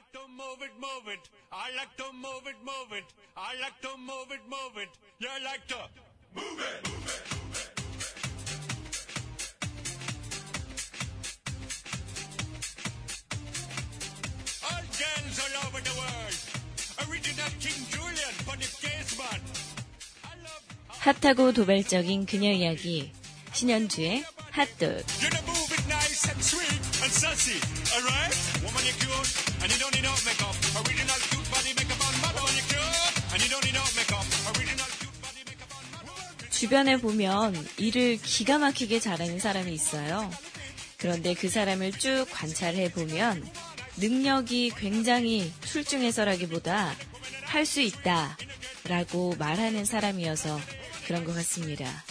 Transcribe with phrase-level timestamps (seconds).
[0.00, 1.28] like to move it, move it.
[1.52, 3.04] I like to move it, move it.
[3.36, 4.88] I like to move it, move it.
[5.18, 5.76] You like to
[6.34, 8.40] move it, move it.
[14.64, 16.36] All girls all over the world.
[17.10, 19.40] Original King Julian, funny case man.
[20.24, 20.64] I love
[21.00, 23.12] 핫하고 도발적인 그녀 이야기
[23.52, 27.58] 신현주의 핫돌 You know, move it nice and sweet and sassy,
[27.94, 28.34] alright?
[28.62, 29.49] Woman, you're cute,
[36.50, 40.30] 주변에 보면 일을 기가 막히게 잘하는 사람이 있어요.
[40.98, 43.48] 그런데 그 사람을 쭉 관찰해 보면
[43.96, 46.94] 능력이 굉장히 출중해서라기보다
[47.46, 48.36] 할 수 있다
[48.84, 50.60] 라고 말하는 사람이어서
[51.06, 52.04] 그런 것 같습니다.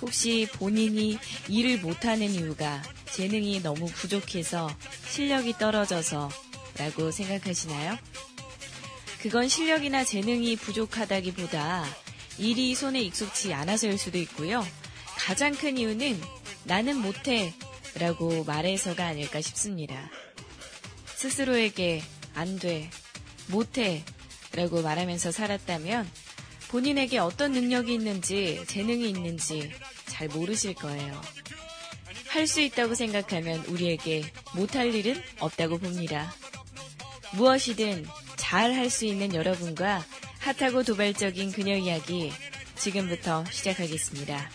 [0.00, 4.70] 혹시 본인이 일을 못하는 이유가 재능이 너무 부족해서
[5.10, 6.30] 실력이 떨어져서
[6.78, 7.98] 라고 생각하시나요?
[9.22, 11.84] 그건 실력이나 재능이 부족하다기보다
[12.38, 14.66] 일이 손에 익숙치 않아서일 수도 있고요.
[15.16, 16.20] 가장 큰 이유는
[16.64, 17.54] 나는 못해
[17.94, 20.10] 라고 말해서가 아닐까 싶습니다.
[21.06, 22.02] 스스로에게
[22.34, 22.90] 안 돼,
[23.48, 24.04] 못해
[24.52, 26.08] 라고 말하면서 살았다면
[26.68, 29.72] 본인에게 어떤 능력이 있는지, 재능이 있는지
[30.06, 31.20] 잘 모르실 거예요.
[32.28, 36.34] 할 수 있다고 생각하면 우리에게 못할 일은 없다고 봅니다.
[37.34, 40.04] 무엇이든 잘 할 수 있는 여러분과
[40.38, 42.32] 핫하고 도발적인 그녀 이야기
[42.76, 44.50] 지금부터 시작하겠습니다.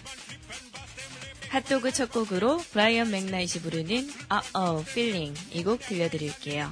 [1.49, 6.71] 핫도그 첫 곡으로 브라이언 맥나이시 부르는 Uh Oh Feeling 이 곡 들려드릴게요.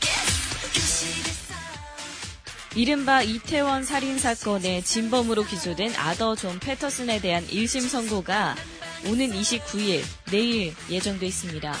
[0.00, 0.72] 겠어.
[0.72, 1.54] 교실에서.
[2.76, 8.56] 이른바 이태원 살인 사건의 진범으로 기소된 아더 존 패터슨에 대한 1심 선고가
[9.06, 11.74] 오는 29일 내일 예정돼 있습니다.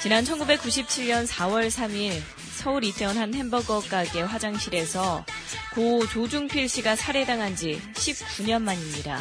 [0.00, 2.18] 지난 1997년 4월 3일
[2.56, 5.22] 서울 이태원 한 햄버거 가게 화장실에서
[5.74, 9.20] 고 조중필 씨가 살해당한 지 19년 만입니다.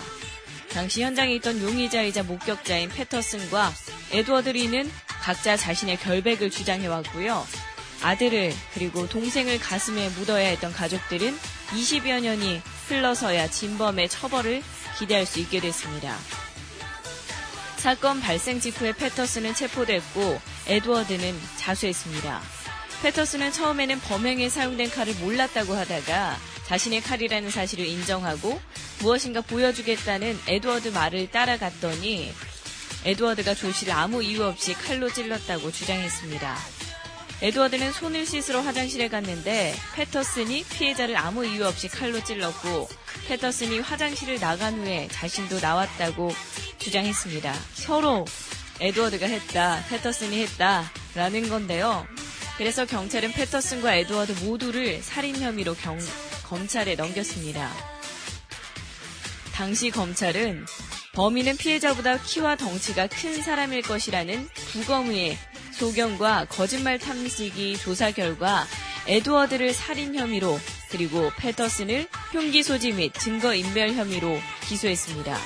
[0.71, 3.73] 당시 현장에 있던 용의자이자 목격자인 패터슨과
[4.11, 7.45] 에드워드 리는 각자 자신의 결백을 주장해왔고요.
[8.03, 11.35] 아들을 그리고 동생을 가슴에 묻어야 했던 가족들은
[11.71, 14.61] 20여 년이 흘러서야 진범의 처벌을
[14.99, 16.15] 기대할 수 있게 됐습니다.
[17.77, 22.62] 사건 발생 직후에 패터슨은 체포됐고 에드워드는 자수했습니다.
[23.03, 26.37] 패터슨은 처음에는 범행에 사용된 칼을 몰랐다고 하다가
[26.67, 28.57] 자신의 칼이라는 사실을 인정하고
[29.01, 32.31] 무엇인가 보여주겠다는 에드워드 말을 따라갔더니
[33.03, 36.57] 에드워드가 조 씨를 아무 이유 없이 칼로 찔렀다고 주장했습니다.
[37.41, 42.87] 에드워드는 손을 씻으러 화장실에 갔는데 패터슨이 피해자를 아무 이유 없이 칼로 찔렀고
[43.27, 46.31] 패터슨이 화장실을 나간 후에 자신도 나왔다고
[46.77, 47.53] 주장했습니다.
[47.73, 48.23] 서로
[48.79, 52.07] 에드워드가 했다, 패터슨이 했다라는 건데요.
[52.57, 55.99] 그래서 경찰은 패터슨과 에드워드 모두를 살인 혐의로 경-
[56.45, 57.71] 검찰에 넘겼습니다.
[59.53, 60.65] 당시 검찰은
[61.13, 65.37] 범인은 피해자보다 키와 덩치가 큰 사람일 것이라는 부검의
[65.73, 68.65] 소견과 거짓말 탐지기 조사 결과
[69.07, 75.37] 에드워드를 살인 혐의로 그리고 패터슨을 흉기 소지 및 증거 인멸 혐의로 기소했습니다.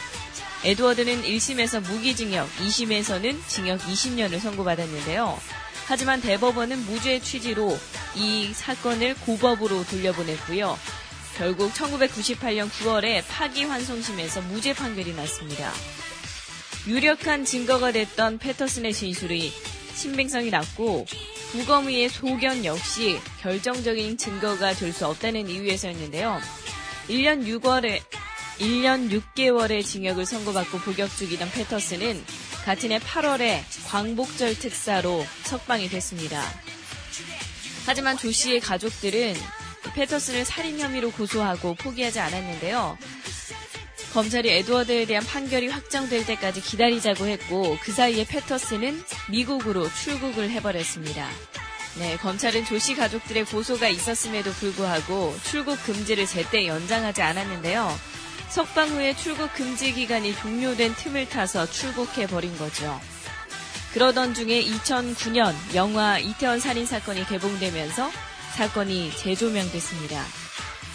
[0.66, 5.40] 에드워드는 1심에서 무기징역, 2심에서는 징역 20년을 선고받았는데요.
[5.88, 7.78] 하지만 대법원은 무죄 취지로
[8.16, 10.78] 이 사건을 고법으로 돌려보냈고요.
[11.38, 15.72] 결국 1998년 9월에 파기환송심에서 무죄 판결이 났습니다.
[16.88, 19.54] 유력한 증거가 됐던 패터슨의 진술이
[19.96, 21.06] 신빙성이 낮고
[21.52, 26.40] 부검의의 소견 역시 결정적인 증거가 될 수 없다는 이유에서였는데요.
[27.08, 28.02] 1년 6월에
[28.60, 32.24] 1년 6개월의 징역을 선고받고 복역 중이던 패터슨은
[32.68, 36.44] 같은 해 8월에 광복절 특사로 석방이 됐습니다.
[37.86, 39.36] 하지만 조 씨의 가족들은
[39.96, 42.98] 패터슨을 살인 혐의로 고소하고 포기하지 않았는데요.
[44.12, 51.30] 검찰이 에드워드에 대한 판결이 확정될 때까지 기다리자고 했고 그 사이에 패터슨은 미국으로 출국을 해버렸습니다.
[52.00, 57.98] 네, 검찰은 조씨 가족들의 고소가 있었음에도 불구하고 출국 금지를 제때 연장하지 않았는데요.
[58.50, 63.00] 석방 후에 출국 금지 기간이 종료된 틈을 타서 출국해 버린 거죠.
[63.94, 68.10] 그러던 중에 2009년 영화 이태원 살인 사건이 개봉되면서
[68.56, 70.24] 사건이 재조명됐습니다.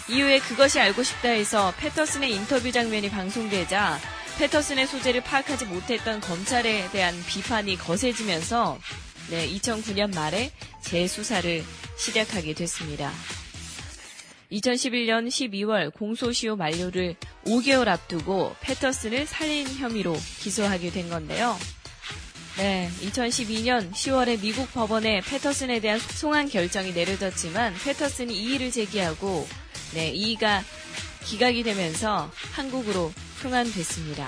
[0.09, 3.99] 이후에 그것이 알고 싶다 해서 패터슨의 인터뷰 장면이 방송되자
[4.37, 8.79] 패터슨의 소재를 파악하지 못했던 검찰에 대한 비판이 거세지면서
[9.29, 10.51] 네, 2009년 말에
[10.81, 11.63] 재수사를
[11.97, 13.11] 시작하게 됐습니다.
[14.53, 17.15] 2011년 12월 공소시효 만료를
[17.45, 21.57] 5개월 앞두고 패터슨을 살인 혐의로 기소하게 된 건데요.
[22.57, 29.47] 네, 2012년 10월에 미국 법원에 패터슨에 대한 송환 결정이 내려졌지만 패터슨이 이의를 제기하고
[29.95, 30.63] 네, 이의가
[31.25, 33.11] 기각이 되면서 한국으로
[33.41, 34.27] 송환됐습니다.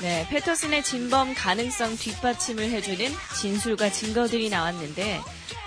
[0.00, 5.20] 네, 패터슨의 진범 가능성 뒷받침을 해주는 진술과 증거들이 나왔는데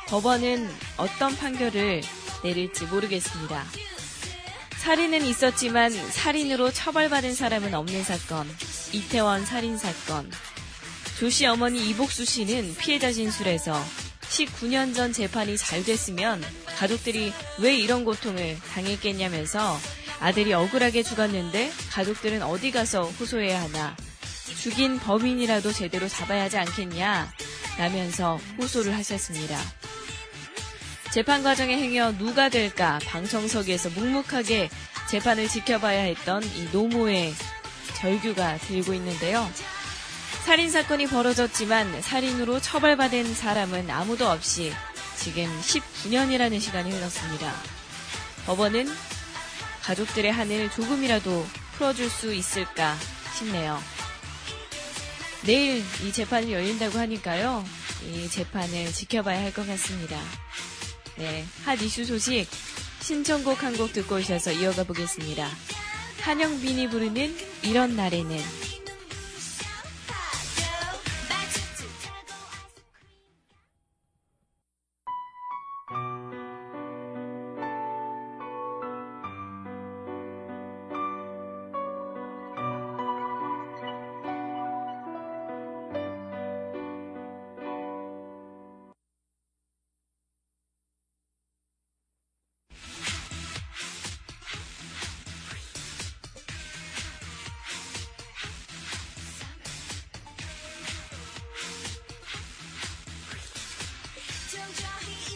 [0.10, 2.02] 법원은 어떤 판결을
[2.46, 3.66] 내릴지 모르겠습니다.
[4.78, 8.48] 살인은 있었지만 살인으로 처벌받은 사람은 없는 사건,
[8.94, 10.32] 이태원 살인 사건.
[11.20, 13.74] 조씨 어머니 이복수 씨는 피해자 진술에서
[14.30, 16.44] 19년 전 재판이 잘 됐으면
[16.78, 19.80] 가족들이 왜 이런 고통을 당했겠냐면서
[20.20, 23.96] 아들이 억울하게 죽었는데 가족들은 어디 가서 호소해야 하나.
[24.62, 27.32] 죽인 범인이라도 제대로 잡아야 하지 않겠냐.
[27.80, 29.58] 라면서 호소를 하셨습니다.
[31.16, 34.70] 재판 과정에 행여 누가 될까 방청석에서 묵묵하게
[35.10, 37.34] 재판을 지켜봐야 했던 이 노모의
[37.96, 39.50] 절규가 들고 있는데요.
[40.44, 44.74] 살인 사건이 벌어졌지만 살인으로 처벌받은 사람은 아무도 없이
[45.16, 47.54] 지금 19년이라는 시간이 흘렀습니다.
[48.46, 48.90] 법원은
[49.84, 51.48] 가족들의 한을 조금이라도
[51.78, 52.94] 풀어줄 수 있을까
[53.38, 53.82] 싶네요.
[55.46, 57.64] 내일 이 재판이 열린다고 하니까요.
[58.04, 60.20] 이 재판을 지켜봐야 할 것 같습니다.
[61.18, 62.48] 네, 핫 이슈 소식
[63.02, 65.48] 신청곡 한 곡 듣고 오셔서 이어가 보겠습니다.
[66.22, 68.38] 한영빈이 부르는 이런 날에는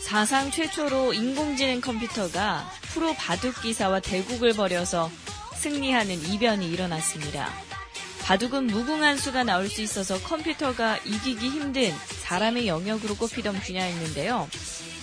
[0.10, 5.08] 사상 최초로 인공지능 컴퓨터가 프로 바둑 기사와 대국을 벌여서
[5.56, 7.48] 승리하는 이변이 일어났습니다.
[8.24, 14.50] 바둑은 무궁한 수가 나올 수 있어서 컴퓨터가 이기기 힘든 사람의 영역으로 꼽히던 분야였는데요.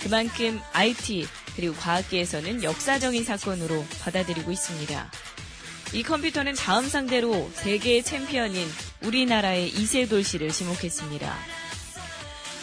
[0.03, 1.25] 그만큼 IT
[1.55, 5.11] 그리고 과학계에서는 역사적인 사건으로 받아들이고 있습니다.
[5.93, 8.67] 이 컴퓨터는 다음 상대로 세계의 챔피언인
[9.03, 11.56] 우리나라의 이세돌 씨를 지목했습니다.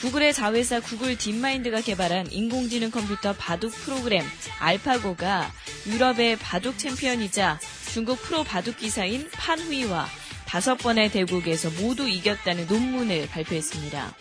[0.04, 4.22] 구글의 자회사 구글 딥마인드가 개발한 인공지능 컴퓨터 바둑 프로그램
[4.58, 5.50] 알파고가
[5.86, 7.58] 유럽의 바둑 챔피언이자
[7.90, 10.06] 중국 프로 바둑 기사인 판후이와
[10.46, 14.14] 다섯 번의 대국에서 모두 이겼다는 논문을 발표했습니다.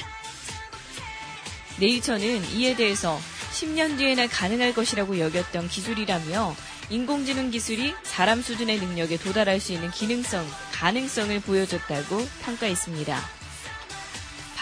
[1.82, 3.20] 네이처는 이에 대해서
[3.52, 6.56] 10년 뒤에는 가능할 것이라고 여겼던 기술이라며
[6.92, 13.43] 인공지능 기술이 사람 수준의 능력에 도달할 수 있는 기능성, 가능성을 보여줬다고 평가했습니다.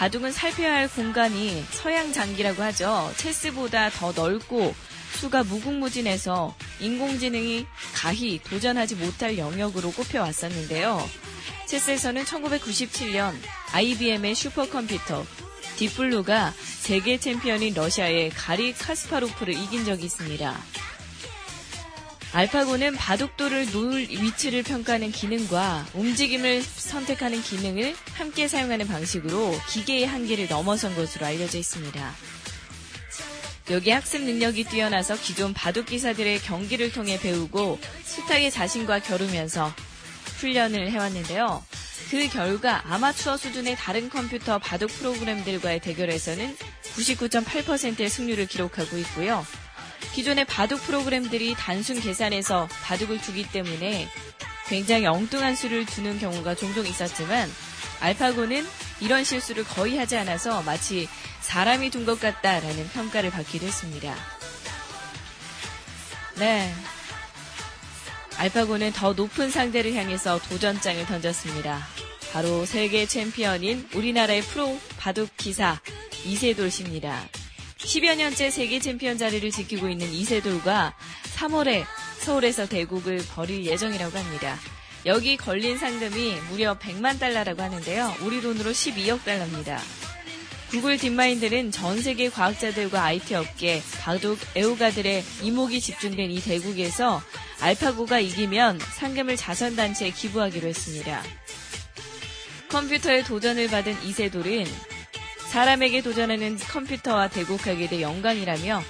[0.02, 3.12] 바둑은 살펴야 할 공간이 서양 장기라고 하죠.
[3.18, 4.74] 체스보다 더 넓고
[5.12, 11.08] 수가 무궁무진해서 인공지능이 가히 도전하지 못할 영역으로 꼽혀왔었는데요.
[11.66, 13.32] 체스에서는 1997년
[13.74, 15.24] IBM의 슈퍼컴퓨터
[15.76, 20.60] Deep Blue가 세계 챔피언인 러시아의 가리 카스파로프를 이긴 적이 있습니다.
[22.34, 30.94] 알파고는 바둑돌을 놓을 위치를 평가하는 기능과 움직임을 선택하는 기능을 함께 사용하는 방식으로 기계의 한계를 넘어선
[30.94, 32.14] 것으로 알려져 있습니다.
[33.70, 39.72] 여기 학습 능력이 뛰어나서 기존 바둑 기사들의 경기를 통해 배우고 숱하게 자신과 겨루면서
[40.38, 41.62] 훈련을 해왔는데요.
[42.10, 46.56] 그 결과 아마추어 수준의 다른 컴퓨터 바둑 프로그램들과의 대결에서는
[46.96, 49.46] 99.8%의 승률을 기록하고 있고요.
[50.14, 54.08] 기존의 바둑 프로그램들이 단순 계산에서 바둑을 두기 때문에
[54.66, 57.50] 굉장히 엉뚱한 수를 두는 경우가 종종 있었지만
[58.00, 58.66] 알파고는
[59.00, 61.08] 이런 실수를 거의 하지 않아서 마치
[61.40, 64.14] 사람이 둔 것 같다라는 평가를 받기도 했습니다.
[66.38, 66.72] 네.
[68.38, 71.86] 알파고는 더 높은 상대를 향해서 도전장을 던졌습니다.
[72.32, 75.78] 바로 세계 챔피언인 우리나라의 프로 바둑 기사
[76.24, 77.28] 이세돌 씨입니다.
[77.84, 80.94] 10여 년째 세계 챔피언 자리를 지키고 있는 이세돌과
[81.36, 81.84] 3월에
[82.20, 84.56] 서울에서 대국을 벌일 예정이라고 합니다.
[85.04, 88.14] 여기 걸린 상금이 무려 100만 달러라고 하는데요.
[88.20, 89.80] 우리 돈으로 12억 달러입니다.
[90.70, 97.20] 구글 딥마인드는 전 세계 과학자들과 IT 업계, 바둑 애호가들의 이목이 집중된 이 대국에서
[97.60, 101.22] 알파고가 이기면 상금을 자선단체에 기부하기로 했습니다.
[102.70, 104.64] 컴퓨터에 도전을 받은 이세돌은
[105.52, 108.82] 사람에게 도전하는 컴퓨터와 대국하게 돼 영광이라며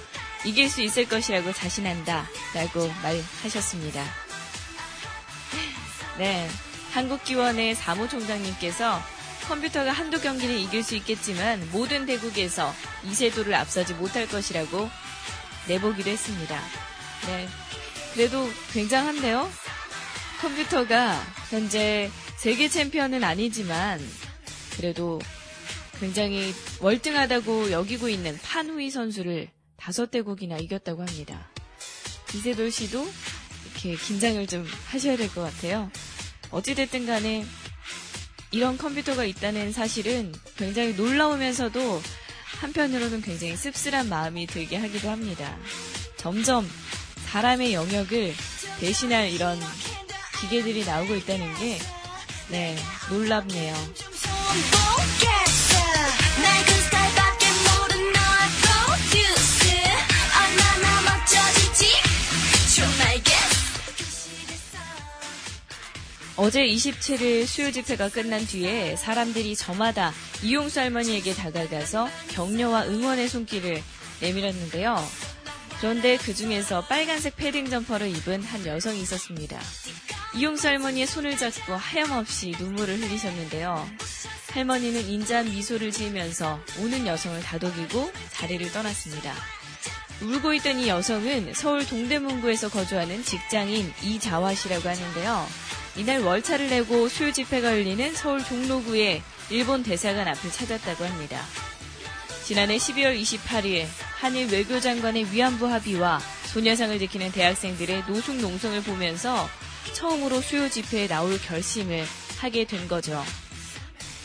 [0.45, 2.29] 이길 수 있을 것이라고 자신한다.
[2.55, 4.05] 라고 말하셨습니다.
[6.19, 6.49] 네.
[6.93, 9.03] 한국기원의 사무총장님께서
[9.49, 12.73] 컴퓨터가 한두 경기는 이길 수 있겠지만 모든 대국에서
[13.07, 14.89] 이세돌을 앞서지 못할 것이라고
[15.67, 16.61] 내보기도 했습니다.
[17.27, 17.49] 네.
[18.15, 19.51] 그래도 굉장한데요?
[20.41, 24.01] 컴퓨터가 현재 세계 챔피언은 아니지만
[24.77, 25.19] 그래도
[26.03, 31.49] 굉장히 월등하다고 여기고 있는 판후이 선수를 다섯 대국이나 이겼다고 합니다.
[32.35, 33.07] 이세돌 씨도
[33.71, 35.93] 이렇게 긴장을 좀 하셔야 될 것 같아요.
[36.51, 37.47] 어찌됐든 간에
[38.51, 42.03] 이런 컴퓨터가 있다는 사실은 굉장히 놀라우면서도
[42.61, 45.57] 한편으로는 굉장히 씁쓸한 마음이 들게 하기도 합니다.
[46.17, 46.69] 점점
[47.31, 48.35] 사람의 영역을
[48.81, 49.57] 대신할 이런
[50.41, 51.79] 기계들이 나오고 있다는 게,
[52.51, 52.77] 네,
[53.09, 53.75] 놀랍네요.
[63.23, 63.53] Guess
[66.37, 73.83] 어제 27일 수요 집회가 끝난 뒤에 사람들이 저마다 이용수 할머니에게 다가가서 격려와 응원의 손길을
[74.21, 74.97] 내밀었는데요.
[75.79, 79.61] 그런데 그 중에서 빨간색 패딩 점퍼를 입은 한 여성이 있었습니다.
[80.35, 83.89] 이용수 할머니의 손을 잡고 하염없이 눈물을 흘리셨는데요.
[84.53, 89.35] 할머니는 인자한 미소를 지으면서 우는 여성을 다독이고 자리를 떠났습니다.
[90.21, 95.47] 울고 있던 이 여성은 서울 동대문구에서 거주하는 직장인 이자화 씨라고 하는데요.
[95.97, 101.43] 이날 월차를 내고 수요 집회가 열리는 서울 종로구의 일본 대사관 앞을 찾았다고 합니다.
[102.45, 103.87] 지난해 12월 28일
[104.21, 106.21] 한일 외교장관의 위안부 합의와
[106.53, 109.49] 소녀상을 지키는 대학생들의 노숙 농성을 보면서
[109.95, 112.05] 처음으로 수요 집회에 나올 결심을
[112.39, 113.23] 하게 된 거죠.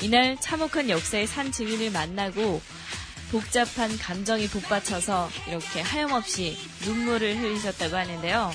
[0.02, 2.62] 이날 참혹한 역사의 산 증인을 만나고
[3.32, 8.54] 복잡한 감정이 복받쳐서 이렇게 하염없이 눈물을 흘리셨다고 하는데요.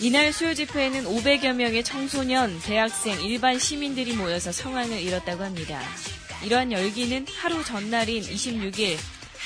[0.00, 5.80] 이날 수요 집회에는 500여 명의 청소년, 대학생, 일반 시민들이 모여서 성황을 이뤘다고 합니다.
[6.42, 8.98] 이러한 열기는 하루 전날인 26일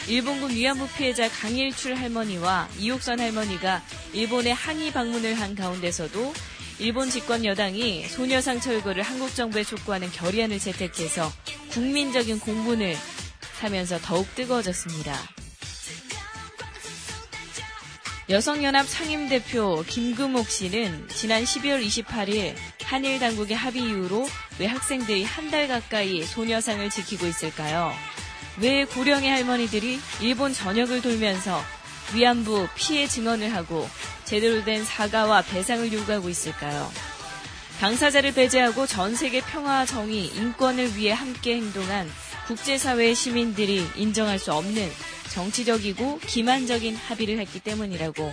[0.07, 6.33] 일본군 위안부 피해자 강일출 할머니와 이옥선 할머니가 일본에 항의 방문을 한 가운데서도
[6.79, 11.31] 일본 집권 여당이 소녀상 철거를 한국 정부에 촉구하는 결의안을 채택해서
[11.71, 12.97] 국민적인 공분을
[13.61, 15.17] 사면서 더욱 뜨거워졌습니다.
[18.31, 22.55] 여성연합 상임대표 김금옥 씨는 지난 12월 28일
[22.85, 27.93] 한일 당국의 합의 이후로 왜 학생들이 한 달 가까이 소녀상을 지키고 있을까요?
[28.61, 31.63] 왜 고령의 할머니들이 일본 전역을 돌면서
[32.15, 33.89] 위안부 피해 증언을 하고
[34.29, 36.93] 제대로 된 사과와 배상을 요구하고 있을까요?
[37.81, 42.07] 당사자를 배제하고 전 세계 평화와 정의, 인권을 위해 함께 행동한
[42.47, 44.87] 국제사회의 시민들이 인정할 수 없는
[45.33, 48.31] 정치적이고 기만적인 합의를 했기 때문이라고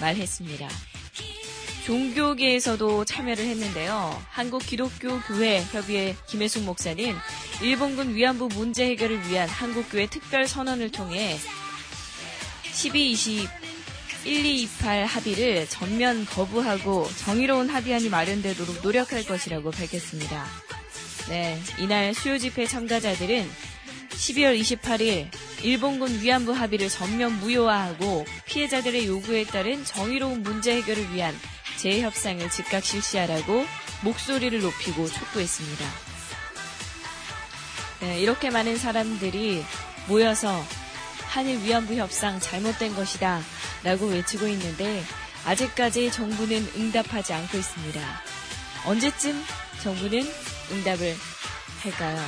[0.00, 0.68] 말했습니다.
[1.84, 4.22] 종교계에서도 참여를 했는데요.
[4.30, 7.12] 한국 기독교 교회 협의회 김혜숙 목사는
[7.60, 11.36] 일본군 위안부 문제 해결을 위한 한국교회 특별 선언을 통해
[12.72, 13.63] 12, 20,
[14.24, 20.46] 1228 합의를 전면 거부하고 정의로운 합의안이 마련되도록 노력할 것이라고 밝혔습니다.
[21.28, 23.48] 네, 이날 수요 집회 참가자들은
[24.10, 25.28] 12월 28일
[25.62, 31.34] 일본군 위안부 합의를 전면 무효화하고 피해자들의 요구에 따른 정의로운 문제 해결을 위한
[31.76, 33.66] 재협상을 즉각 실시하라고
[34.02, 35.84] 목소리를 높이고 촉구했습니다.
[38.00, 39.64] 네, 이렇게 많은 사람들이
[40.08, 40.62] 모여서
[41.34, 43.40] 한일 위안부 협상 잘못된 것이다
[43.82, 45.02] 라고 외치고 있는데
[45.44, 48.00] 아직까지 정부는 응답하지 않고 있습니다.
[48.86, 49.42] 언제쯤
[49.82, 50.22] 정부는
[50.70, 51.16] 응답을
[51.82, 52.24] 할까요?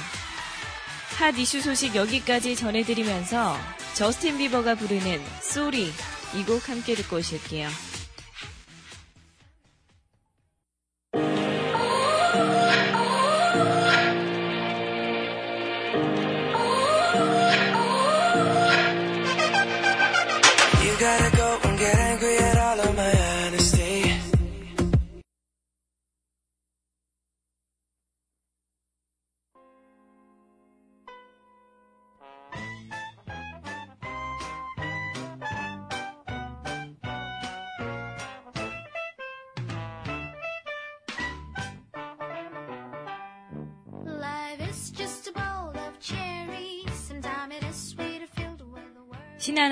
[1.18, 3.56] 핫 이슈 소식 여기까지 전해드리면서
[3.94, 5.92] 저스틴 비버가 부르는 Sorry
[6.34, 7.68] 이 곡 함께 듣고 오실게요.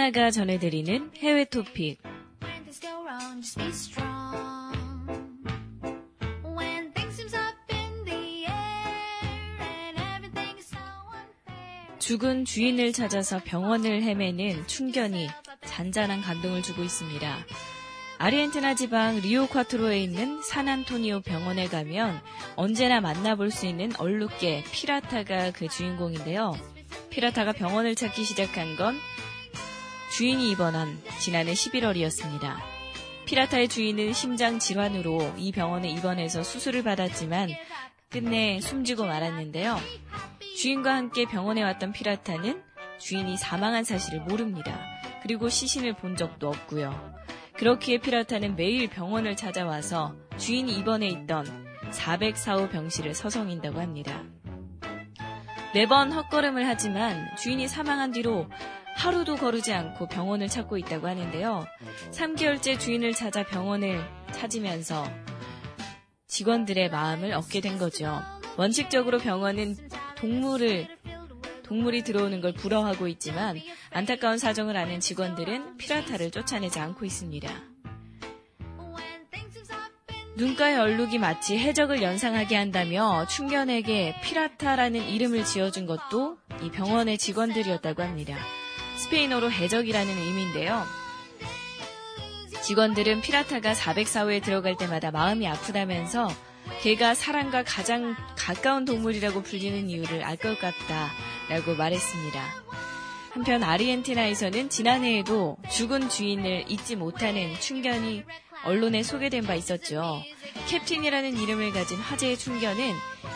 [0.05, 1.99] 하나가 전해드리는 해외 토픽.
[11.99, 15.27] 죽은 주인을 찾아서 병원을 헤매는 충견이
[15.65, 17.39] 잔잔한 감동을 주고 있습니다.
[18.19, 22.21] 아르헨티나 지방 리오콰트로에 있는 산안토니오 병원에 가면
[22.57, 26.55] 언제나 만나볼 수 있는 얼룩개 피라타가 그 주인공인데요.
[27.09, 28.99] 피라타가 병원을 찾기 시작한 건
[30.17, 32.55] 주인이 입원한 지난해 11월이었습니다.
[33.27, 37.49] 피라타의 주인은 심장 질환으로 이 병원에 입원해서 수술을 받았지만
[38.11, 39.77] 끝내 숨지고 말았는데요.
[40.57, 42.63] 주인과 함께 병원에 왔던 피라타는
[43.01, 44.79] 주인이 사망한 사실을 모릅니다.
[45.21, 47.13] 그리고 시신을 본 적도 없고요.
[47.55, 54.23] 그렇기에 피라타는 매일 병원을 찾아와서 주인이 입원해 있던 404호 병실을 서성인다고 합니다.
[55.75, 58.49] 매번 헛걸음을 하지만 주인이 사망한 뒤로
[58.97, 61.67] 하루도 거르지 않고 병원을 찾고 있다고 하는데요.
[62.13, 65.05] 3개월째 주인을 찾아 병원을 찾으면서
[66.27, 68.21] 직원들의 마음을 얻게 된 거죠.
[68.57, 69.77] 원칙적으로 병원은
[70.17, 70.89] 동물을
[71.65, 73.59] 동물이 들어오는 걸 부러워하고 있지만
[73.91, 77.49] 안타까운 사정을 아는 직원들은 피라타를 쫓아내지 않고 있습니다.
[80.37, 88.37] 눈가의 얼룩이 마치 해적을 연상하게 한다며 충견에게 피라타라는 이름을 지어준 것도 이 병원의 직원들이었다고 합니다.
[88.97, 90.85] 스페인어로 해적이라는 의미인데요.
[92.63, 96.29] 직원들은 피라타가 404호에 들어갈 때마다 마음이 아프다면서
[96.83, 102.43] 걔가 사람과 가장 가까운 동물이라고 불리는 이유를 알 것 같다라고 말했습니다.
[103.33, 108.23] 한편 아르헨티나에서는 지난해에도 죽은 주인을 잊지 못하는 충견이
[108.65, 110.23] 언론에 소개된 바 있었죠.
[110.69, 112.93] 캡틴이라는 이름을 가진 화제의 충견은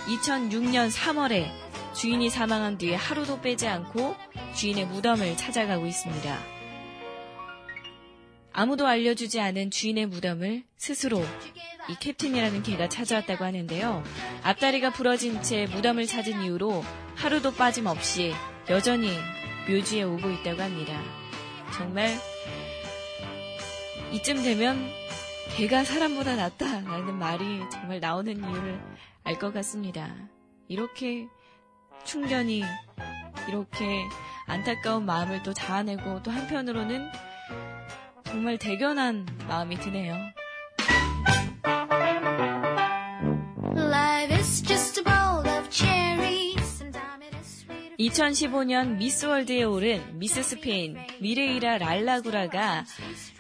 [0.07, 1.51] 2006년 3월에
[1.99, 4.15] 주인이 사망한 뒤에 하루도 빼지 않고
[4.55, 6.39] 주인의 무덤을 찾아가고 있습니다.
[8.53, 11.21] 아무도 알려주지 않은 주인의 무덤을 스스로
[11.89, 14.05] 이 캡틴이라는 개가 찾아왔다고 하는데요.
[14.45, 16.85] 앞다리가 부러진 채 무덤을 찾은 이후로
[17.17, 18.33] 하루도 빠짐없이
[18.71, 19.11] 여전히
[19.69, 21.03] 묘지에 오고 있다고 합니다.
[21.75, 22.11] 정말
[24.13, 24.89] 이쯤 되면
[25.57, 28.81] 개가 사람보다 낫다라는 말이 정말 나오는 이유를
[29.25, 30.15] 알 것 같습니다.
[30.69, 31.27] 이렇게
[32.05, 32.63] 충견이
[33.49, 34.05] 이렇게
[34.47, 37.09] 안타까운 마음을 또 자아내고 또 한편으로는
[38.25, 40.15] 정말 대견한 마음이 드네요.
[43.77, 46.59] Life is just a bowl of cherries.
[46.63, 47.97] Sometimes it is sweeter.
[47.99, 52.85] 2015년 미스월드에 오른 미스 스페인 미레이라 랄라구라가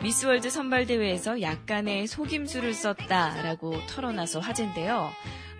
[0.02, 5.10] 미스월드 선발대회에서 약간의 속임수를 썼다라고 털어놔서 화제인데요.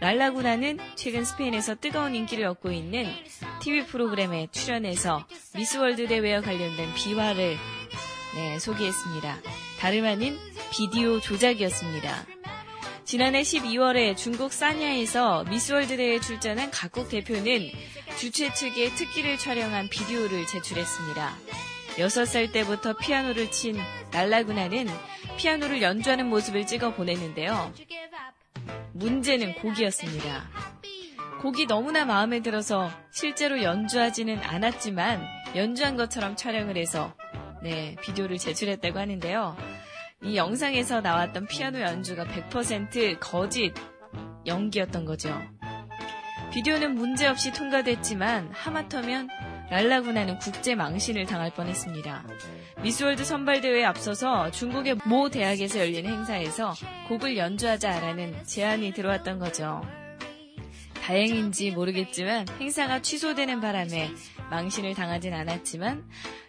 [0.01, 3.07] 랄라구라는 최근 스페인에서 뜨거운 인기를 얻고 있는
[3.61, 7.57] TV 프로그램에 출연해서 미스월드 대회와 관련된 비화를
[8.37, 9.39] 네, 소개했습니다.
[9.81, 10.39] 다름 아닌
[10.71, 12.27] 비디오 조작이었습니다.
[13.05, 17.71] 지난해 12월에 중국 사냐에서 미스월드 대회에 출전한 각국 대표는
[18.19, 21.37] 주최 측에 특기를 촬영한 비디오를 제출했습니다.
[21.97, 23.77] 6살 때부터 피아노를 친
[24.13, 24.87] 날라구나는
[25.37, 27.73] 피아노를 연주하는 모습을 찍어 보냈는데요.
[28.93, 30.49] 문제는 곡이었습니다.
[31.41, 35.23] 곡이 너무나 마음에 들어서 실제로 연주하지는 않았지만
[35.55, 37.15] 연주한 것처럼 촬영을 해서
[37.63, 39.57] 네, 비디오를 제출했다고 하는데요.
[40.25, 43.73] 이 영상에서 나왔던 피아노 연주가 100% 거짓
[44.47, 45.41] 연기였던 거죠.
[46.53, 49.29] 비디오는 문제없이 통과됐지만 하마터면
[49.71, 52.25] 랄라구나는 국제 망신을 당할 뻔했습니다.
[52.83, 56.75] 미스월드 선발대회에 앞서서 중국의 모 대학에서 열린 행사에서
[57.09, 59.83] 곡을 연주하자라는 제안이 들어왔던 거죠.
[61.03, 64.11] 다행인지 모르겠지만 행사가 취소되는 바람에
[64.51, 66.05] 망신을 당하진 않았지만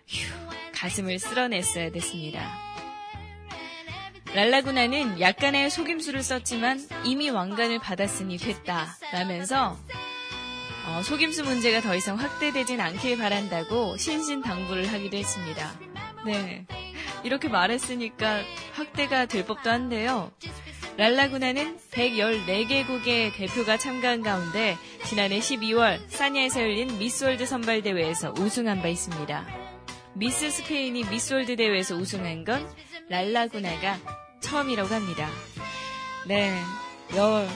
[0.08, 0.34] 휴,
[0.74, 2.70] 가슴을 쓸어냈어야 됐습니다.
[4.34, 9.78] 랄라구나는 약간의 속임수를 썼지만 이미 왕관을 받았으니 됐다 라면서
[10.90, 15.80] 어, 속임수 문제가 더 이상 확대되진 않길 바란다고 신신 당부를 하기도 했습니다.
[16.26, 16.66] 네.
[17.24, 18.42] 이렇게 말했으니까
[18.74, 20.32] 확대가 될 법도 한데요.
[20.98, 29.46] 랄라구나는 114개국의 대표가 참가한 가운데 지난해 12월 사냐에서 열린 미스월드 선발대회에서 우승한 바 있습니다.
[30.16, 32.68] 미스 스페인이 미스월드 대회에서 우승한 건
[33.10, 33.98] 랄라구나가
[34.42, 35.30] 처음이라고 합니다.
[36.28, 36.54] 네.
[37.16, 37.48] 열,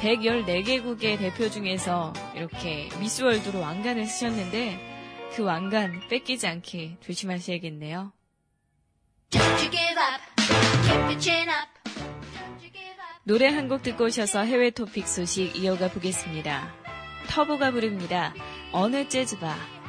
[0.00, 8.12] 114개국의 대표 중에서 이렇게 미스월드로 왕관을 쓰셨는데 그 왕관 뺏기지 않게 조심하셔야겠네요.
[13.24, 16.74] 노래 한 곡 듣고 오셔서 해외 토픽 소식 이어가 보겠습니다.
[17.28, 18.34] 터보가 부릅니다.
[18.72, 19.79] 어느 재즈바.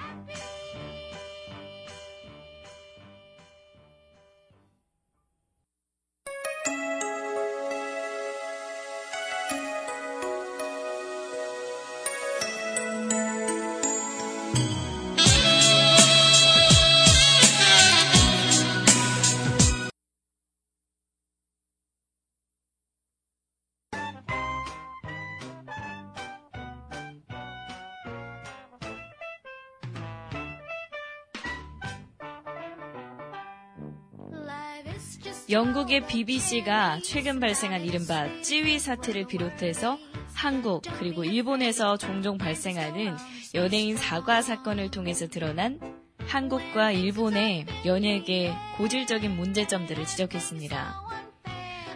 [35.51, 39.97] 영국의 BBC가 최근 발생한 이른바 찌위 사태를 비롯해서
[40.33, 43.17] 한국 그리고 일본에서 종종 발생하는
[43.53, 45.77] 연예인 사과 사건을 통해서 드러난
[46.19, 50.95] 한국과 일본의 연예계 고질적인 문제점들을 지적했습니다.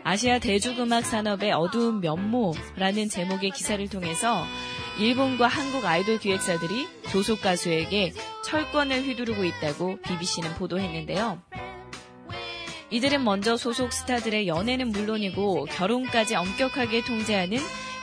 [0.03, 4.43] 아시아 대중음악 산업의 어두운 면모라는 제목의 기사를 통해서
[4.99, 8.11] 일본과 한국 아이돌 기획사들이 소속 가수에게
[8.43, 11.41] 철권을 휘두르고 있다고 BBC는 보도했는데요.
[12.95, 17.57] 이들은 먼저 소속 스타들의 연애는 물론이고 결혼까지 엄격하게 통제하는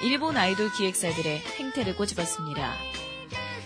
[0.05, 2.75] 일본 아이돌 기획사들의 행태를 꼬집었습니다.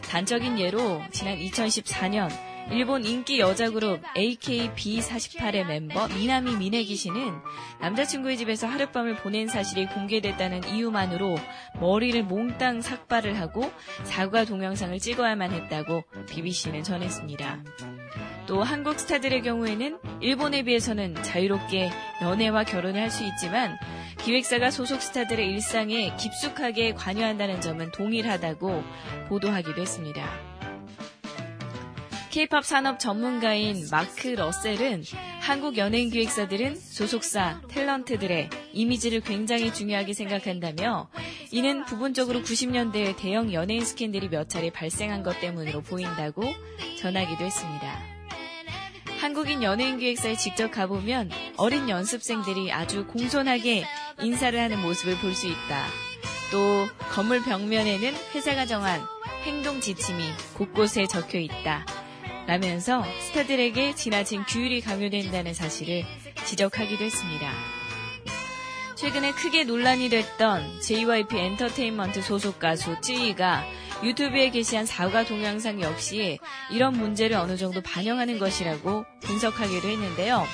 [0.09, 2.31] 단적인 예로 지난 2014년
[2.71, 7.33] 일본 인기 여자 그룹 AKB48의 멤버 미나미 미네기 씨는
[7.81, 11.35] 남자친구의 집에서 하룻밤을 보낸 사실이 공개됐다는 이유만으로
[11.81, 13.69] 머리를 몽땅 삭발을 하고
[14.05, 17.65] 사과 동영상을 찍어야만 했다고 BBC는 전했습니다.
[18.47, 21.91] 또 한국 스타들의 경우에는 일본에 비해서는 자유롭게
[22.23, 23.77] 연애와 결혼을 할 수 있지만
[24.19, 28.83] 기획사가 소속 스타들의 일상에 깊숙하게 관여한다는 점은 동일하다고
[29.29, 30.29] 보도하기도 했습니다.
[32.31, 35.05] K-팝 산업 전문가인 마크 러셀은
[35.41, 41.09] 한국 연예인 기획사들은 소속사, 탤런트들의 이미지를 굉장히 중요하게 생각한다며
[41.53, 46.43] 이는 부분적으로 90년대의 대형 연예인 스캔들이 몇 차례 발생한 것 때문으로 보인다고
[47.01, 48.16] 전하기도 했습니다.
[49.21, 53.85] 한국인 연예인 기획사에 직접 가보면 어린 연습생들이 아주 공손하게
[54.23, 55.87] 인사를 하는 모습을 볼 수 있다.
[56.53, 59.01] 또 건물 벽면에는 회사가 정한
[59.45, 60.23] 행동 지침이
[60.55, 61.85] 곳곳에 적혀 있다.
[62.47, 66.05] 라면서 스타들에게 지나친 규율이 강요된다는 사실을
[66.45, 67.51] 지적하기도 했습니다.
[68.95, 73.65] 최근에 크게 논란이 됐던 JYP 엔터테인먼트 소속 가수 찌이가
[74.03, 76.39] 유튜브에 게시한 사과 동영상 역시
[76.71, 80.45] 이런 문제를 어느 정도 반영하는 것이라고 분석하기도 했는데요.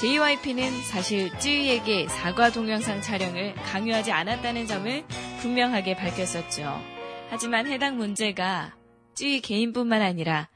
[0.00, 5.04] JYP는 사실 찌이에게 사과 동영상 촬영을 강요하지 않았다는 점을
[5.40, 6.82] 분명하게 밝혔었죠.
[7.30, 8.74] 하지만 해당 문제가
[9.14, 10.48] 찌이 개인뿐만 아니라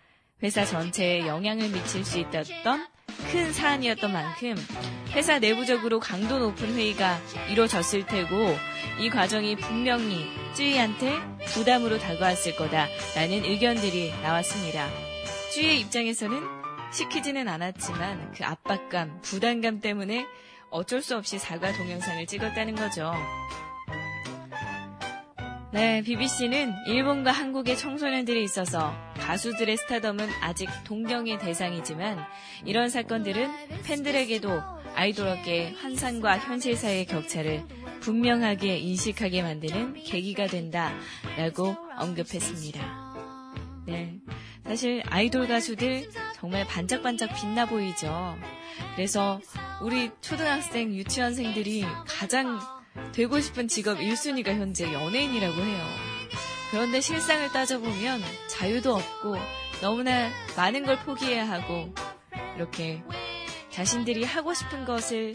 [0.42, 2.86] 회사 전체에 영향을 미칠 수 있었던
[3.30, 4.54] 큰 사안이었던 만큼
[5.12, 7.18] 회사 내부적으로 강도 높은 회의가
[7.50, 8.56] 이루어졌을 테고
[8.98, 11.18] 이 과정이 분명히 쯔이한테
[11.54, 14.88] 부담으로 다가왔을 거다라는 의견들이 나왔습니다.
[15.52, 16.40] 쯔이의 입장에서는
[16.92, 20.26] 시키지는 않았지만 그 압박감, 부담감 때문에
[20.70, 23.12] 어쩔 수 없이 사과 동영상을 찍었다는 거죠.
[25.72, 32.18] 네, BBC는 일본과 한국의 청소년들에 있어서 가수들의 스타덤은 아직 동경의 대상이지만
[32.64, 37.62] 이런 사건들은 팬들에게도 아이돌업계의 환상과 현실 사이의 격차를
[38.00, 43.10] 분명하게 인식하게 만드는 계기가 된다라고 언급했습니다.
[43.86, 44.18] 네.
[44.64, 48.36] 사실 아이돌 가수들 정말 반짝반짝 빛나 보이죠.
[48.94, 49.40] 그래서
[49.82, 52.58] 우리 초등학생, 유치원생들이 가장
[53.12, 55.86] 되고 싶은 직업 1순위가 현재 연예인이라고 해요.
[56.70, 59.36] 그런데 실상을 따져보면 자유도 없고
[59.80, 61.92] 너무나 많은 걸 포기해야 하고
[62.56, 63.02] 이렇게
[63.70, 65.34] 자신들이 하고 싶은 것을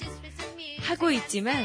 [0.82, 1.64] 하고 있지만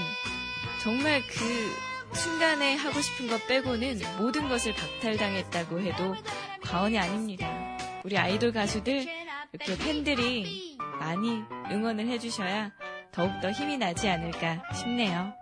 [0.82, 6.14] 정말 그 순간에 하고 싶은 것 빼고는 모든 것을 박탈당했다고 해도
[6.62, 7.48] 과언이 아닙니다.
[8.04, 9.06] 우리 아이돌 가수들
[9.52, 12.72] 이렇게 팬들이 많이 응원을 해주셔야
[13.12, 15.32] 더욱더 힘이 나지 않을까 싶네요.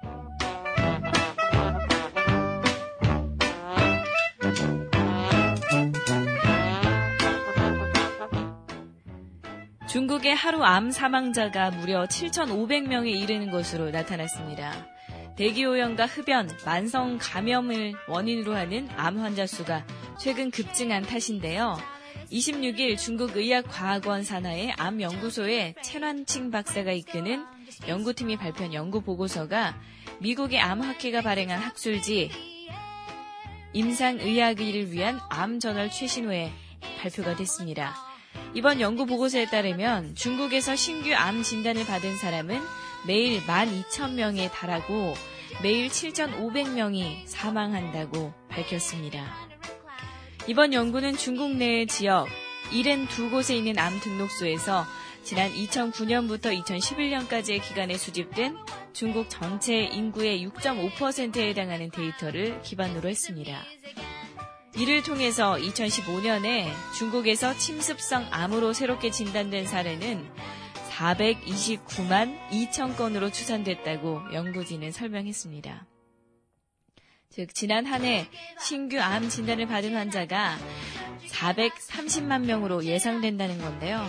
[9.99, 14.87] 중국의 하루 암 사망자가 무려 7,500명에 이르는 것으로 나타났습니다.
[15.35, 19.85] 대기오염과 흡연, 만성 감염을 원인으로 하는 암 환자 수가
[20.21, 21.77] 최근 급증한 탓인데요.
[22.31, 27.45] 26일 중국 의학과학원 산하의 암연구소의 채란칭 박사가 이끄는
[27.89, 29.81] 연구팀이 발표한 연구 보고서가
[30.21, 32.31] 미국의 암학회가 발행한 학술지
[33.73, 36.53] 임상의학의를 위한 암 저널 최신호에
[37.01, 38.08] 발표가 됐습니다.
[38.55, 42.61] 이번 연구 보고서에 따르면 중국에서 신규 암 진단을 받은 사람은
[43.07, 45.15] 매일 12,000명에 달하고
[45.63, 49.49] 매일 7,500명이 사망한다고 밝혔습니다.
[50.47, 52.27] 이번 연구는 중국 내 지역
[52.71, 54.85] 72곳에 있는 암 등록소에서
[55.23, 58.57] 지난 2009년부터 2011년까지의 기간에 수집된
[58.95, 63.63] 중국 전체 인구의 6.5%에 해당하는 데이터를 기반으로 했습니다.
[64.77, 70.29] 이를 통해서 2015년에 중국에서 침습성 암으로 새롭게 진단된 사례는
[70.91, 75.87] 429만 2천 건으로 추산됐다고 연구진은 설명했습니다.
[77.31, 78.27] 즉, 지난 한 해
[78.61, 80.57] 신규 암 진단을 받은 환자가
[81.29, 84.05] 430만 명으로 예상된다는 건데요.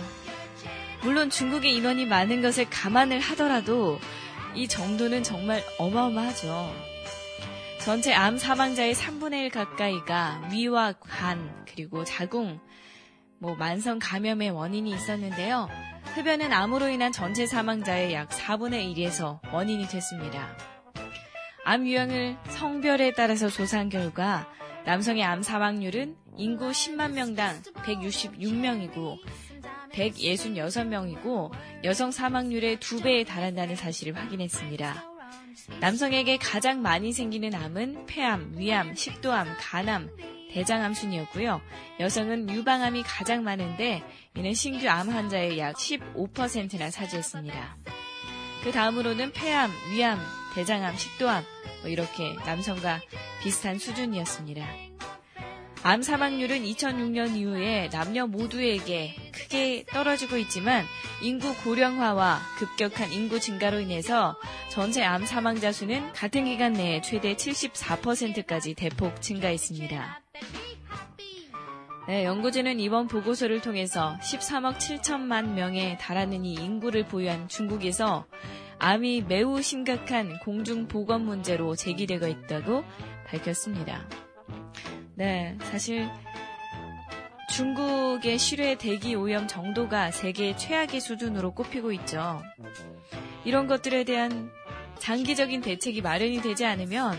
[1.02, 3.98] 물론 중국의 인원이 많은 것을 감안을 하더라도
[4.54, 6.89] 이 정도는 정말 어마어마하죠.
[7.84, 12.60] 전체 암 사망자의 3분의 1 가까이가 위와 간, 그리고 자궁,
[13.38, 15.66] 뭐 만성 감염의 원인이 있었는데요.
[16.14, 20.56] 흡연은 암으로 인한 전체 사망자의 약 4분의 1에서 원인이 됐습니다.
[21.64, 24.46] 암 유형을 성별에 따라서 조사한 결과
[24.84, 29.16] 남성의 암 사망률은 인구 10만 명당 166명이고
[29.92, 31.50] 166명이고
[31.84, 35.19] 여성 사망률의 2배에 달한다는 사실을 확인했습니다.
[35.80, 40.10] 남성에게 가장 많이 생기는 암은 폐암, 위암, 식도암, 간암,
[40.52, 41.60] 대장암 순이었고요.
[42.00, 44.02] 여성은 유방암이 가장 많은데
[44.36, 47.76] 이는 신규 암 환자의 약 15%나 차지했습니다.
[48.64, 50.18] 그 다음으로는 폐암, 위암,
[50.54, 51.44] 대장암, 식도암
[51.82, 53.00] 뭐 이렇게 남성과
[53.42, 54.66] 비슷한 수준이었습니다.
[55.82, 60.84] 암 사망률은 2006년 이후에 남녀 모두에게 크게 떨어지고 있지만
[61.22, 64.36] 인구 고령화와 급격한 인구 증가로 인해서
[64.68, 70.22] 전체 암 사망자 수는 같은 기간 내에 최대 74%까지 대폭 증가했습니다.
[72.08, 78.26] 네, 연구진은 이번 보고서를 통해서 13억 7천만 명에 달하는 이 인구를 보유한 중국에서
[78.78, 82.84] 암이 매우 심각한 공중보건 문제로 제기되고 있다고
[83.26, 84.06] 밝혔습니다.
[85.14, 86.08] 네, 사실
[87.50, 92.40] 중국의 실외 대기 오염 정도가 세계 최악의 수준으로 꼽히고 있죠.
[93.44, 94.50] 이런 것들에 대한
[94.98, 97.18] 장기적인 대책이 마련이 되지 않으면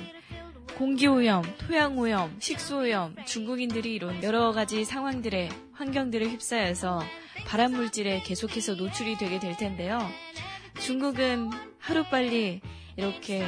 [0.77, 7.03] 공기오염, 토양오염, 식수오염, 중국인들이 이런 여러 가지 상황들에 환경들을 휩싸여서
[7.47, 9.99] 발암물질에 계속해서 노출이 되게 될 텐데요.
[10.79, 12.61] 중국은 하루빨리
[12.95, 13.45] 이렇게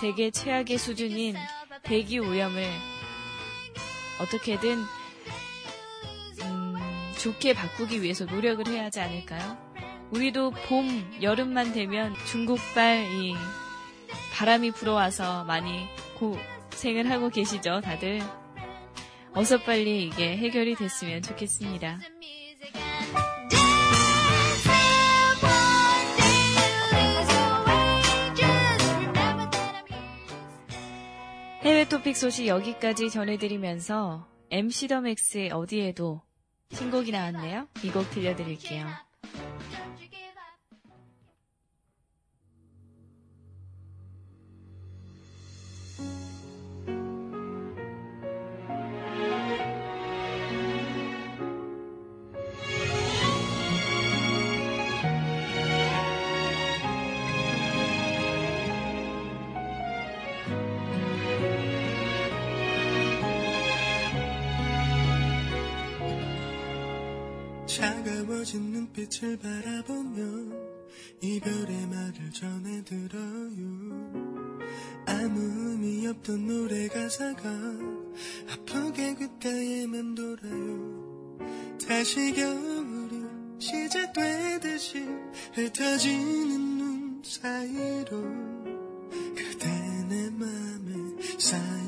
[0.00, 1.36] 세계 최악의 수준인
[1.82, 2.64] 대기 오염을
[4.20, 4.78] 어떻게든
[6.42, 6.74] 음,
[7.18, 9.56] 좋게 바꾸기 위해서 노력을 해야 하지 않을까요?
[10.10, 13.34] 우리도 봄, 여름만 되면 중국발 이
[14.32, 15.86] 바람이 불어와서 많이
[16.18, 18.20] 고생을 하고 계시죠, 다들.
[19.32, 21.98] 어서 빨리 이게 해결이 됐으면 좋겠습니다.
[31.64, 36.20] 해외 토픽 소식 여기까지 전해드리면서 MC 더 맥스의 어디에도
[36.72, 37.68] 신곡이 나왔네요.
[37.82, 38.86] 이 곡 들려드릴게요.
[68.04, 70.54] 차가워진 눈빛을 바라보며
[71.22, 73.54] 이별의 말을 전해들어요.
[75.06, 77.48] 아무 의미 없던 노래 가사가
[78.52, 81.38] 아프게 귓가에 맴돌아요.
[81.88, 83.24] 다시 겨울이
[83.58, 85.06] 시작되듯이
[85.54, 88.22] 흩어지는 눈 사이로
[89.34, 89.66] 그대
[90.10, 91.83] 내 맘에 쌓여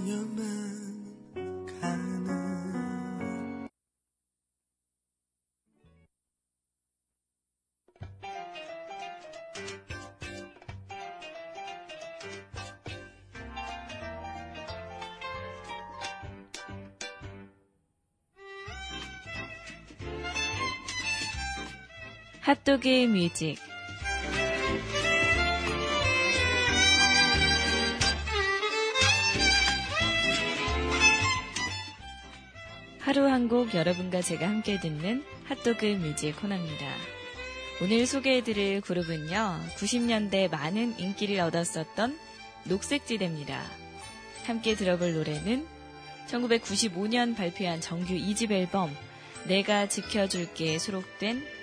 [22.47, 23.57] 핫도그의 뮤직
[33.01, 36.87] 하루 한 곡 여러분과 제가 함께 듣는 핫도그 뮤직 코너입니다.
[37.83, 42.17] 오늘 소개해드릴 그룹은요, 90년대 많은 인기를 얻었었던
[42.63, 43.61] 녹색지대입니다.
[44.45, 45.67] 함께 들어볼 노래는
[46.29, 48.97] 1995년 발표한 정규 2집 앨범
[49.49, 51.56] 내가 지켜줄게에 수록된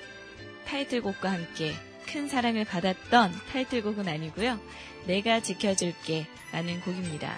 [0.65, 1.73] 타이틀곡과 함께
[2.08, 4.60] 큰 사랑을 받았던 타이틀곡은 아니고요.
[5.06, 7.36] 내가 지켜줄게 라는 곡입니다.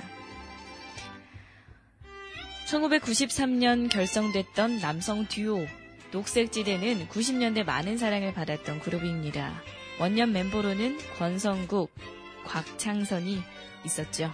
[2.67, 5.65] 1993년 결성됐던 남성 듀오
[6.11, 9.61] 녹색지대는 90년대 많은 사랑을 받았던 그룹입니다.
[9.99, 11.93] 원년 멤버로는 권성국,
[12.45, 13.41] 곽창선이
[13.85, 14.31] 있었죠.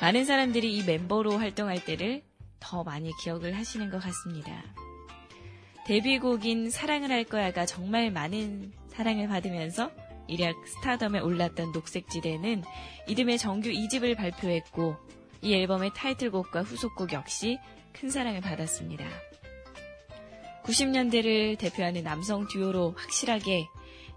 [0.00, 2.22] 많은 사람들이 이 멤버로 활동할 때를
[2.60, 4.62] 더 많이 기억을 하시는 것 같습니다.
[5.86, 9.90] 데뷔곡인 사랑을 할 거야가 정말 많은 사랑을 받으면서
[10.28, 12.62] 일약 스타덤에 올랐던 녹색지대는
[13.06, 14.96] 이듬해 정규 2집을 발표했고
[15.42, 17.58] 이 앨범의 타이틀곡과 후속곡 역시
[17.92, 19.04] 큰 사랑을 받았습니다.
[20.64, 23.68] 90년대를 대표하는 남성 듀오로 확실하게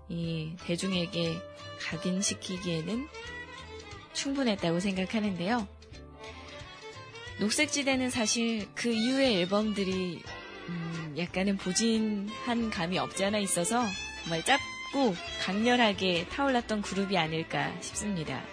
[0.08, 1.36] 이 대중에게
[1.82, 3.08] 각인시키기에는
[4.13, 5.67] 충분했다고 생각하는데요.
[7.41, 10.23] 녹색지대는 사실 그 이후의 앨범들이
[10.69, 13.86] 음, 약간은 보진한 감이 없지 않아 있어서
[14.21, 18.43] 정말 짧고 강렬하게 타올랐던 그룹이 아닐까 싶습니다.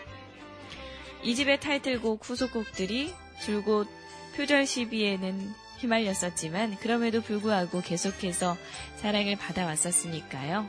[1.23, 3.89] 이 집의 타이틀곡 후속곡들이 줄곧
[4.37, 8.57] 표절 시비에는 휘말렸었지만 그럼에도 불구하고 계속해서
[8.97, 10.69] 사랑을 받아왔었으니까요.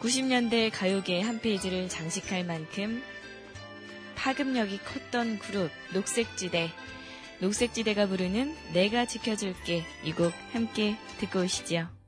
[0.00, 3.02] 90년대 가요계의 한 페이지를 장식할 만큼
[4.14, 6.70] 파급력이 컸던 그룹 녹색지대
[7.40, 11.99] 녹색지대가 부르는 내가 지켜줄게 이 곡 함께 듣고 오시죠.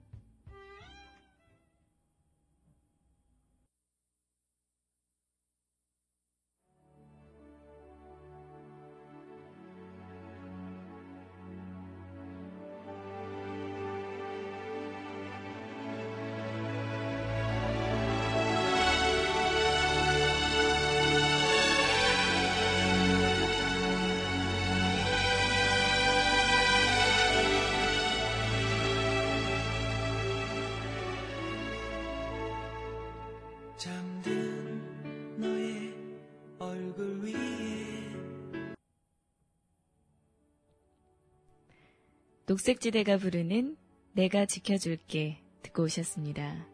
[42.52, 43.76] 녹색지대가 부르는
[44.12, 46.66] 내가 지켜줄게 듣고 오셨습니다.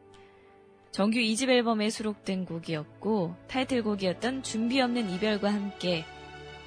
[0.91, 6.05] 정규 2집 앨범에 수록된 곡이었고 타이틀곡이었던 준비 없는 이별과 함께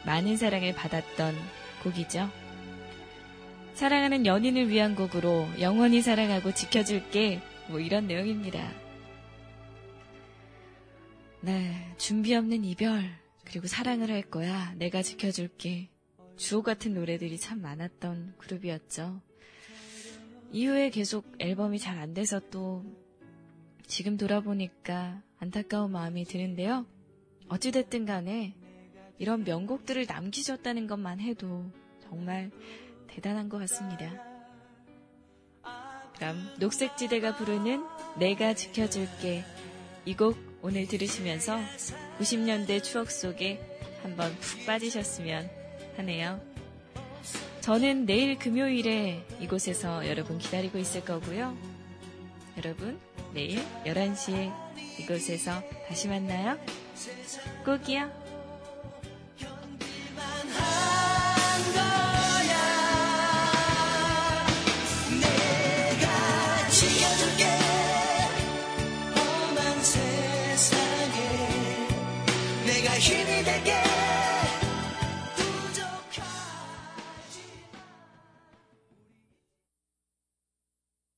[0.05, 1.35] 많은 사랑을 받았던
[1.83, 2.29] 곡이죠.
[3.73, 8.71] 사랑하는 연인을 위한 곡으로 영원히 사랑하고 지켜줄게 뭐 이런 내용입니다.
[11.41, 13.03] 네, 준비 없는 이별
[13.43, 15.90] 그리고 사랑을 할 거야 내가 지켜줄게
[16.41, 19.21] 주옥 같은 노래들이 참 많았던 그룹이었죠.
[20.51, 22.83] 이후에 계속 앨범이 잘 안 돼서 또
[23.85, 26.87] 지금 돌아보니까 안타까운 마음이 드는데요.
[27.47, 28.55] 어찌됐든 간에
[29.19, 32.49] 이런 명곡들을 남기셨다는 것만 해도 정말
[33.07, 34.11] 대단한 것 같습니다.
[36.15, 37.85] 그럼 녹색지대가 부르는
[38.17, 39.43] 내가 지켜줄게
[40.05, 41.59] 이 곡 오늘 들으시면서
[42.19, 43.59] 90년대 추억 속에
[44.01, 45.60] 한번 푹 빠지셨으면
[45.97, 46.39] 하네요.
[47.61, 51.55] 저는 내일 금요일에 이곳에서 여러분 기다리고 있을 거고요.
[52.57, 52.99] 여러분,
[53.33, 54.51] 내일 11시에
[54.99, 56.57] 이곳에서 다시 만나요.
[57.63, 58.20] 꼭이요.